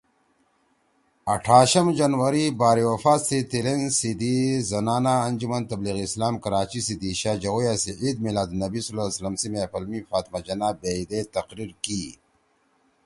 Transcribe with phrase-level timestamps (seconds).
[1.33, 4.35] آٹھاشم جنوری )بارہ وفات( رسول کریمﷺ سی تیِلین سی دی
[4.69, 10.39] زنانہ انجمن تبلیغ اسلام کراچی سی دیِشا جوَئیا سی عید میلادُالنبیﷺ سی محفل می فاطمہ
[10.47, 12.03] جناح بیدے تقریرکی